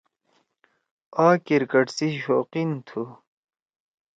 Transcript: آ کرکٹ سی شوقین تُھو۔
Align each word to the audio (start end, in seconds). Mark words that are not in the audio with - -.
آ 1.25 1.27
کرکٹ 1.45 1.85
سی 1.97 2.07
شوقین 2.23 2.69
تُھو۔ 2.87 3.03